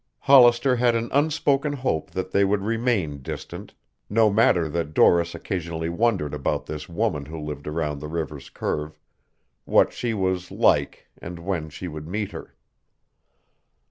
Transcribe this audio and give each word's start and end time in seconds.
Hollister 0.21 0.77
had 0.77 0.95
an 0.95 1.09
unspoken 1.11 1.73
hope 1.73 2.09
that 2.09 2.31
they 2.31 2.43
would 2.43 2.61
remain 2.63 3.21
distant, 3.21 3.75
no 4.09 4.31
matter 4.31 4.67
that 4.67 4.95
Doris 4.95 5.35
occasionally 5.35 5.89
wondered 5.89 6.33
about 6.33 6.65
this 6.65 6.89
woman 6.89 7.25
who 7.27 7.37
lived 7.39 7.67
around 7.67 7.99
the 7.99 8.07
river's 8.07 8.49
curve, 8.49 8.97
what 9.63 9.93
she 9.93 10.15
was 10.15 10.49
like 10.49 11.05
and 11.19 11.37
when 11.37 11.69
she 11.69 11.87
would 11.87 12.07
meet 12.07 12.31
her. 12.31 12.55